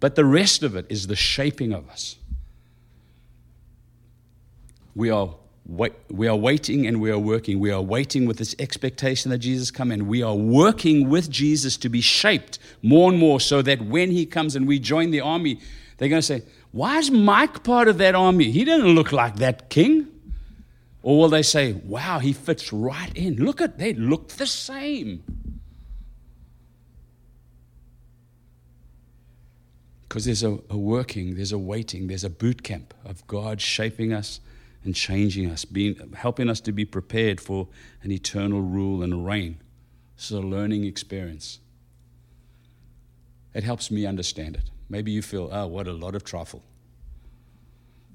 [0.00, 2.16] But the rest of it is the shaping of us.
[4.94, 5.34] We are,
[5.66, 7.60] wait, we are waiting and we are working.
[7.60, 10.06] We are waiting with this expectation that Jesus come in.
[10.06, 14.26] We are working with Jesus to be shaped more and more so that when he
[14.26, 15.60] comes and we join the army,
[15.98, 18.50] they're going to say, why is Mike part of that army?
[18.50, 20.08] He didn't look like that king.
[21.02, 23.36] Or will they say, wow, he fits right in?
[23.36, 25.22] Look at, they look the same.
[30.08, 34.12] Because there's a, a, working, there's a waiting, there's a boot camp of God shaping
[34.12, 34.40] us
[34.84, 37.68] and changing us, being, helping us to be prepared for
[38.02, 39.58] an eternal rule and reign.
[40.16, 41.58] This is a learning experience.
[43.52, 44.70] It helps me understand it.
[44.88, 46.62] Maybe you feel, oh, what a lot of truffle.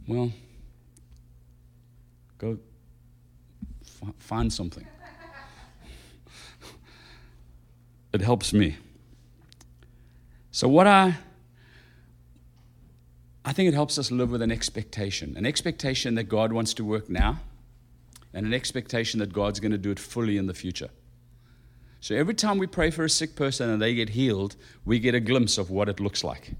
[0.08, 0.32] Well,
[2.38, 2.58] go
[3.84, 4.88] f- find something.
[8.14, 8.78] it helps me.
[10.52, 11.18] So, what I
[13.44, 16.86] I think it helps us live with an expectation an expectation that God wants to
[16.86, 17.40] work now,
[18.34, 20.90] and an expectation that God's going to do it fully in the future.
[22.00, 25.14] So every time we pray for a sick person and they get healed, we get
[25.14, 26.54] a glimpse of what it looks like.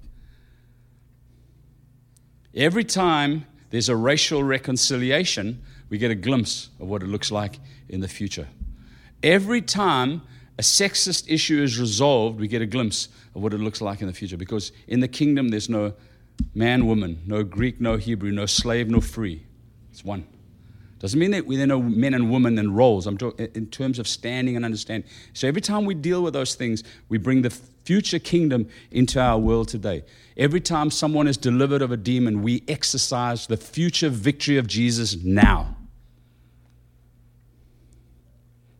[2.54, 7.58] Every time there's a racial reconciliation, we get a glimpse of what it looks like
[7.88, 8.46] in the future.
[9.22, 10.22] Every time
[10.58, 14.06] a sexist issue is resolved, we get a glimpse of what it looks like in
[14.06, 14.36] the future.
[14.36, 15.94] Because in the kingdom, there's no
[16.54, 19.44] man, woman, no Greek, no Hebrew, no slave, no free.
[19.90, 20.26] It's one.
[20.98, 23.08] Doesn't mean that we then know men and women and roles.
[23.08, 25.08] I'm talking in terms of standing and understanding.
[25.32, 29.36] So every time we deal with those things, we bring the future kingdom into our
[29.36, 30.04] world today.
[30.36, 35.16] Every time someone is delivered of a demon, we exercise the future victory of Jesus
[35.16, 35.76] now.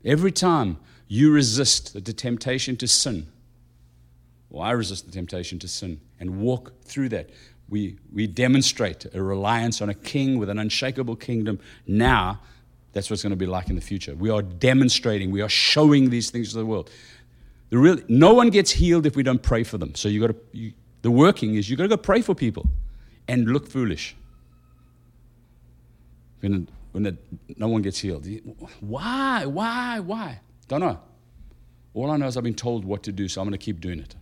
[0.05, 3.27] Every time you resist the temptation to sin,
[4.49, 7.31] or I resist the temptation to sin and walk through that,
[7.73, 12.39] we, we demonstrate a reliance on a king with an unshakable kingdom now.
[12.93, 14.15] That's what it's going to be like in the future.
[14.15, 16.91] We are demonstrating, we are showing these things to the world.
[17.71, 19.95] The real, no one gets healed if we don't pray for them.
[19.95, 22.67] So you got to, you, the working is you got to go pray for people
[23.27, 24.15] and look foolish.
[26.41, 27.17] When, when the,
[27.57, 28.29] no one gets healed.
[28.81, 29.47] Why?
[29.47, 29.99] Why?
[30.01, 30.41] Why?
[30.69, 31.01] Don't know.
[31.95, 33.81] All I know is I've been told what to do, so I'm going to keep
[33.81, 34.15] doing it.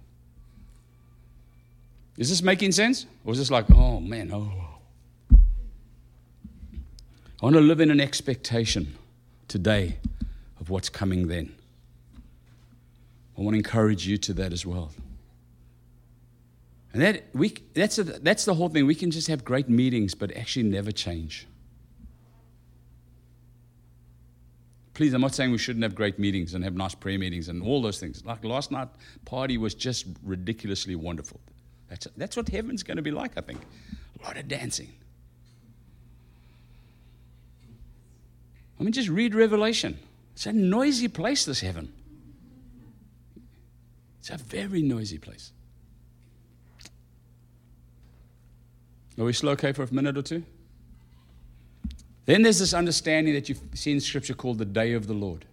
[2.17, 3.07] Is this making sense?
[3.25, 4.53] Or is this like, oh man, oh.
[5.33, 8.97] I want to live in an expectation
[9.49, 9.97] today
[10.61, 11.55] of what's coming then.
[13.39, 14.93] I want to encourage you to that as well.
[16.93, 18.85] And that we, that's, a, that's the whole thing.
[18.85, 21.47] We can just have great meetings, but actually never change.
[24.93, 27.63] Please, I'm not saying we shouldn't have great meetings and have nice prayer meetings and
[27.63, 28.23] all those things.
[28.25, 28.89] Like last night
[29.25, 31.41] party was just ridiculously wonderful.
[31.91, 33.61] That's, that's what heaven's going to be like, I think.
[34.21, 34.93] A lot of dancing.
[38.79, 39.99] I mean, just read Revelation.
[40.33, 41.93] It's a noisy place, this heaven.
[44.21, 45.53] It's a very noisy place.
[49.19, 50.45] Are we slow, okay, for a minute or two?
[52.25, 55.45] Then there's this understanding that you see in Scripture called the day of the Lord.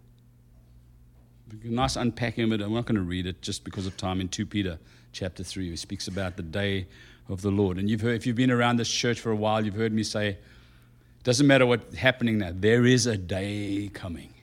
[1.63, 2.61] Nice unpacking of it.
[2.61, 4.21] I'm not going to read it just because of time.
[4.21, 4.77] In 2 Peter
[5.11, 6.87] chapter 3, he speaks about the day
[7.29, 7.77] of the Lord.
[7.77, 10.03] And you've heard, if you've been around this church for a while, you've heard me
[10.03, 14.33] say, it doesn't matter what's happening now, there is a day coming.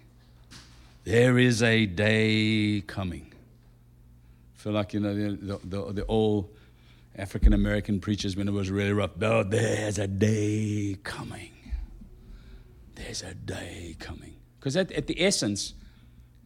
[1.04, 3.32] There is a day coming.
[4.54, 6.48] I feel like, you know, the, the, the old
[7.16, 9.10] African American preachers when it was really rough.
[9.22, 11.52] Oh, there's a day coming.
[12.94, 14.34] There's a day coming.
[14.58, 15.74] Because at, at the essence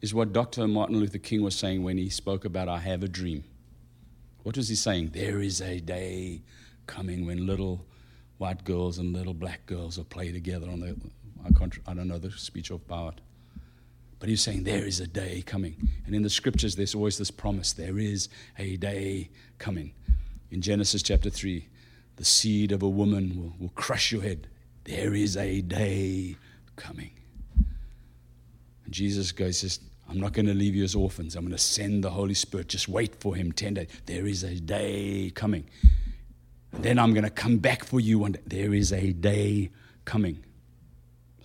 [0.01, 0.67] is what Dr.
[0.67, 3.43] Martin Luther King was saying when he spoke about I have a dream.
[4.43, 5.11] What was he saying?
[5.13, 6.41] There is a day
[6.87, 7.85] coming when little
[8.37, 10.95] white girls and little black girls will play together on the.
[11.45, 13.13] I, don't know the speech of power.
[14.19, 15.89] But he's saying there is a day coming.
[16.05, 18.27] And in the scriptures, there's always this promise there is
[18.57, 19.93] a day coming.
[20.51, 21.65] In Genesis chapter 3,
[22.17, 24.47] the seed of a woman will, will crush your head.
[24.83, 26.35] There is a day
[26.75, 27.11] coming.
[28.83, 29.79] And Jesus goes, says,
[30.09, 31.35] I'm not going to leave you as orphans.
[31.35, 32.69] I'm going to send the Holy Spirit.
[32.69, 33.89] Just wait for him 10 days.
[34.07, 35.65] There is a day coming.
[36.71, 38.41] And then I'm going to come back for you one day.
[38.47, 39.69] There is a day
[40.05, 40.43] coming.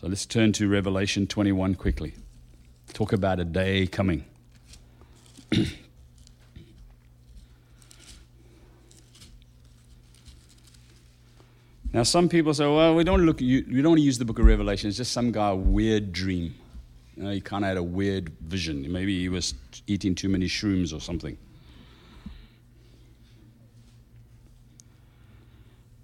[0.01, 2.15] So let's turn to Revelation 21 quickly.
[2.95, 4.25] Talk about a day coming.
[11.93, 14.89] now, some people say, well, we don't, look, we don't use the book of Revelation.
[14.89, 16.55] It's just some guy, weird dream.
[17.17, 18.91] You know, he kind of had a weird vision.
[18.91, 19.55] Maybe he was
[19.87, 21.39] eating too many shrooms or something.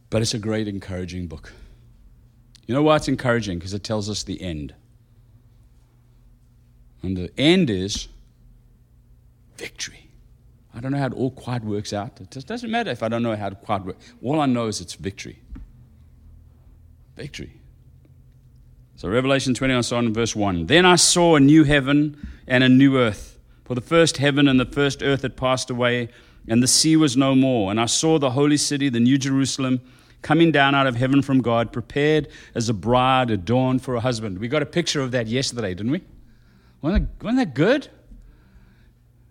[0.08, 1.52] But it's a great, encouraging book.
[2.66, 3.58] You know why it's encouraging?
[3.58, 4.74] Because it tells us the end.
[7.02, 8.08] And the end is
[9.56, 10.10] victory.
[10.74, 12.20] I don't know how it all quite works out.
[12.20, 14.12] It doesn't matter if I don't know how it quite works.
[14.22, 15.40] All I know is it's victory.
[17.16, 17.59] Victory.
[19.00, 20.66] So Revelation 21 starting in verse 1.
[20.66, 23.38] Then I saw a new heaven and a new earth.
[23.64, 26.10] For the first heaven and the first earth had passed away,
[26.46, 27.70] and the sea was no more.
[27.70, 29.80] And I saw the holy city, the new Jerusalem,
[30.20, 34.38] coming down out of heaven from God, prepared as a bride adorned for a husband.
[34.38, 36.02] We got a picture of that yesterday, didn't we?
[36.82, 37.88] Wasn't that, wasn't that good?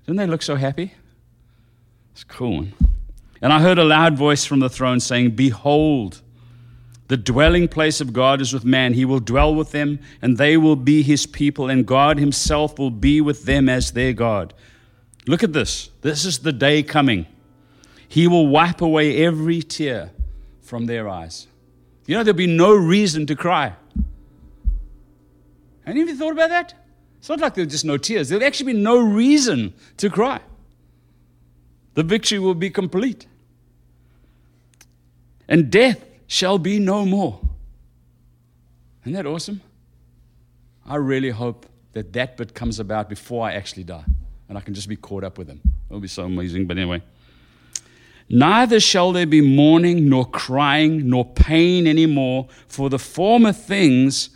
[0.08, 0.96] Didn't they look so happy?
[2.14, 2.66] It's cool.
[3.40, 6.24] And I heard a loud voice from the throne saying, Behold,
[7.10, 8.94] the dwelling place of God is with man.
[8.94, 12.92] He will dwell with them, and they will be his people, and God himself will
[12.92, 14.54] be with them as their God.
[15.26, 15.90] Look at this.
[16.02, 17.26] This is the day coming.
[18.08, 20.12] He will wipe away every tear
[20.62, 21.48] from their eyes.
[22.06, 23.74] You know, there'll be no reason to cry.
[25.88, 26.76] Of you thought about that?
[27.18, 28.30] It's not like there's just no tears.
[28.30, 30.42] There'll actually be no reason to cry.
[31.96, 33.26] The victory will be complete.
[35.48, 37.42] And death shall be no more.
[39.04, 39.62] Isn't that awesome?
[40.86, 44.06] I really hope that that bit comes about before I actually die
[44.48, 45.60] and I can just be caught up with him.
[45.90, 46.68] It'll be so amazing.
[46.68, 47.02] But anyway.
[48.30, 54.30] Neither shall there be mourning, nor crying, nor pain anymore, for the former things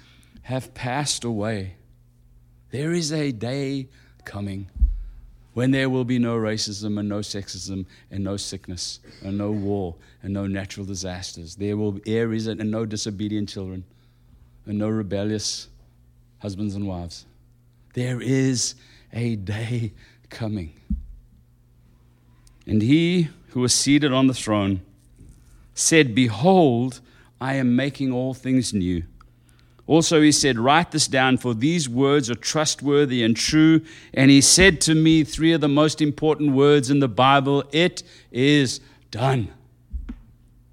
[0.43, 1.75] have passed away.
[2.71, 3.89] There is a day
[4.25, 4.71] coming
[5.53, 9.95] when there will be no racism and no sexism and no sickness and no war
[10.21, 11.55] and no natural disasters.
[11.55, 13.83] There will there is and no disobedient children
[14.65, 15.67] and no rebellious
[16.39, 17.25] husbands and wives.
[17.93, 18.75] There is
[19.11, 19.93] a day
[20.29, 20.73] coming.
[22.65, 24.81] And he who was seated on the throne
[25.75, 27.01] said, Behold,
[27.39, 29.03] I am making all things new.
[29.85, 33.81] Also, he said, Write this down, for these words are trustworthy and true.
[34.13, 38.03] And he said to me three of the most important words in the Bible It
[38.31, 38.79] is
[39.11, 39.49] done.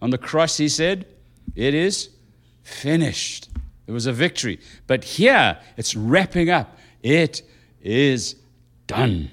[0.00, 1.06] On the cross, he said,
[1.54, 2.10] It is
[2.62, 3.48] finished.
[3.86, 4.60] It was a victory.
[4.86, 6.78] But here, it's wrapping up.
[7.02, 7.42] It
[7.82, 8.36] is
[8.86, 9.30] done.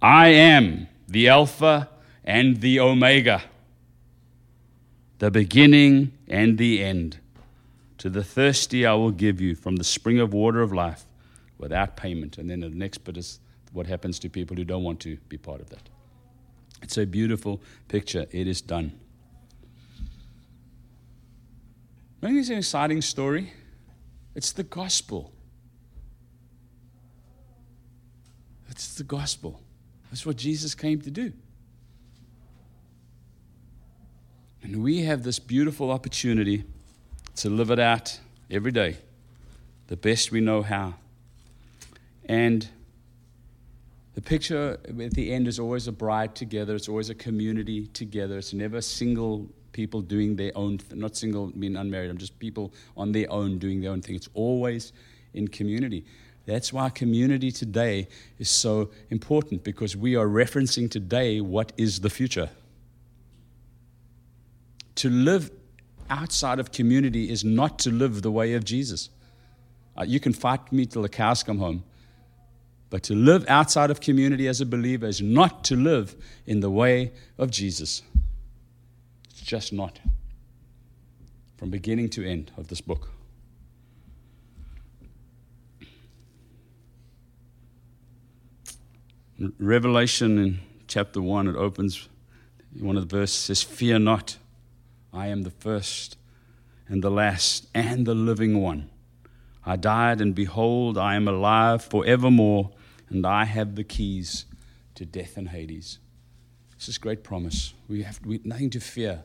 [0.00, 1.90] I am the Alpha
[2.24, 3.42] and the Omega,
[5.18, 7.18] the beginning and the end.
[7.98, 11.06] To the thirsty, I will give you from the spring of water of life
[11.58, 12.38] without payment.
[12.38, 13.40] And then the next bit is
[13.72, 15.88] what happens to people who don't want to be part of that.
[16.82, 18.26] It's a beautiful picture.
[18.30, 18.92] It is done.
[22.22, 23.52] I think it's an exciting story.
[24.34, 25.32] It's the gospel.
[28.68, 29.60] It's the gospel.
[30.10, 31.32] That's what Jesus came to do.
[34.62, 36.64] And we have this beautiful opportunity
[37.36, 38.18] to live it out
[38.50, 38.96] every day,
[39.88, 40.94] the best we know how.
[42.24, 42.68] And
[44.14, 48.38] the picture at the end is always a bride together, it's always a community together,
[48.38, 52.10] it's never single people doing their own, not single, being unmarried.
[52.10, 54.14] I'm just people on their own doing their own thing.
[54.14, 54.94] It's always
[55.34, 56.06] in community.
[56.46, 58.08] That's why community today
[58.38, 62.48] is so important because we are referencing today what is the future.
[64.94, 65.50] To live
[66.10, 69.10] outside of community is not to live the way of Jesus.
[69.98, 71.84] Uh, you can fight me till the cows come home.
[72.90, 76.14] But to live outside of community as a believer is not to live
[76.46, 78.02] in the way of Jesus.
[79.30, 79.98] It's just not.
[81.56, 83.10] From beginning to end of this book.
[89.58, 92.08] Revelation in chapter 1, it opens,
[92.78, 94.38] one of the verses says, Fear not,
[95.16, 96.18] I am the first
[96.88, 98.90] and the last and the living one.
[99.64, 102.70] I died, and behold, I am alive forevermore,
[103.08, 104.44] and I have the keys
[104.94, 105.98] to death and Hades.
[106.76, 107.72] This is great promise.
[107.88, 109.24] We have we, nothing to fear.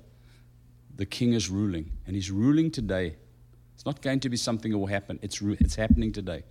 [0.95, 3.17] The king is ruling, and he's ruling today.
[3.75, 6.43] It's not going to be something that will happen, it's, it's happening today.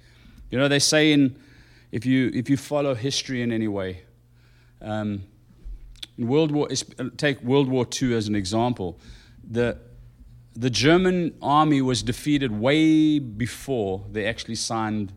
[0.50, 1.36] You know, they say in
[1.90, 4.02] if you, if you follow history in any way.
[4.82, 5.24] Um,
[6.16, 6.68] in World War,
[7.16, 9.00] take World War II as an example.
[9.48, 9.78] The,
[10.54, 15.12] the German army was defeated way before they actually signed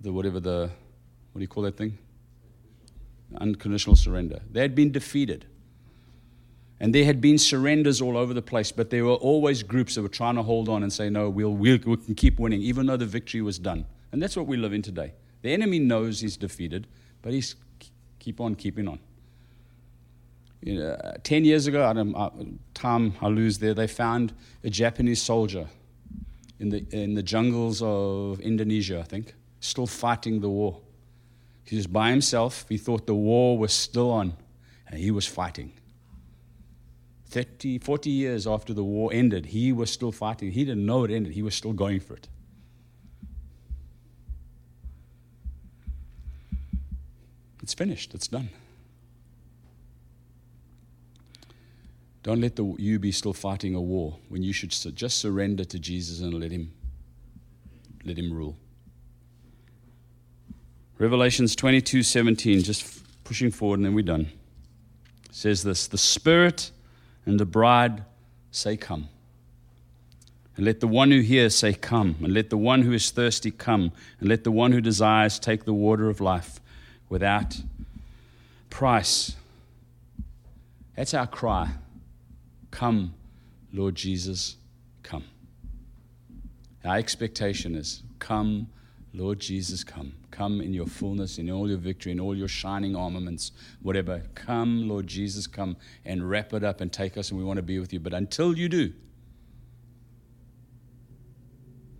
[0.00, 0.70] the whatever the
[1.32, 1.98] what do you call that thing?
[3.38, 4.40] Unconditional surrender.
[4.50, 5.44] They had been defeated.
[6.80, 10.02] And there had been surrenders all over the place, but there were always groups that
[10.02, 12.86] were trying to hold on and say, no, we'll, we'll, we can keep winning, even
[12.86, 13.84] though the victory was done.
[14.12, 15.12] And that's what we live in today.
[15.42, 16.86] The enemy knows he's defeated,
[17.20, 17.54] but he's
[18.18, 18.98] keep on keeping on.
[20.62, 22.30] You know, uh, Ten years ago, I don't, uh,
[22.74, 24.32] time I lose there, they found
[24.64, 25.66] a Japanese soldier
[26.58, 30.80] in the, in the jungles of Indonesia, I think, still fighting the war.
[31.64, 32.64] He was by himself.
[32.68, 34.34] He thought the war was still on,
[34.88, 35.72] and he was fighting.
[37.26, 40.52] 30, 40 years after the war ended, he was still fighting.
[40.52, 42.28] He didn't know it ended, he was still going for it.
[47.62, 48.48] It's finished, it's done.
[52.26, 55.78] Don't let the, you be still fighting a war when you should just surrender to
[55.78, 56.72] Jesus and let him,
[58.04, 58.56] let him rule.
[60.98, 64.26] Revelations 22 17, just pushing forward and then we're done,
[65.30, 66.72] says this The Spirit
[67.26, 68.02] and the bride
[68.50, 69.08] say, Come.
[70.56, 72.16] And let the one who hears say, Come.
[72.20, 73.92] And let the one who is thirsty come.
[74.18, 76.58] And let the one who desires take the water of life
[77.08, 77.60] without
[78.68, 79.36] price.
[80.96, 81.70] That's our cry.
[82.76, 83.14] Come,
[83.72, 84.56] Lord Jesus,
[85.02, 85.24] come.
[86.84, 88.66] Our expectation is come,
[89.14, 90.12] Lord Jesus, come.
[90.30, 94.20] Come in your fullness, in all your victory, in all your shining armaments, whatever.
[94.34, 97.62] Come, Lord Jesus, come and wrap it up and take us, and we want to
[97.62, 97.98] be with you.
[97.98, 98.92] But until you do,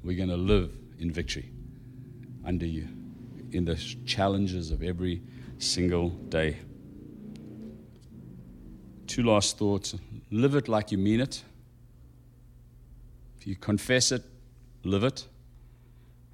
[0.05, 1.49] we're going to live in victory
[2.45, 2.87] under you
[3.53, 5.23] in the challenges of every
[5.57, 6.59] single day.
[9.07, 9.95] Two last thoughts
[10.31, 11.43] live it like you mean it.
[13.39, 14.23] If you confess it,
[14.83, 15.27] live it.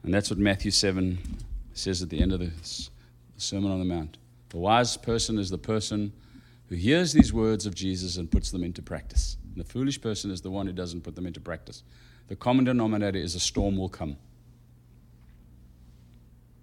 [0.02, 1.18] And that's what Matthew 7
[1.74, 2.50] says at the end of the
[3.36, 4.18] Sermon on the Mount.
[4.50, 6.12] The wise person is the person
[6.68, 9.36] who hears these words of Jesus and puts them into practice.
[9.54, 11.82] And the foolish person is the one who doesn't put them into practice.
[12.28, 14.16] The common denominator is a storm will come.